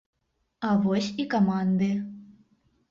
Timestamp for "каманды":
1.37-1.95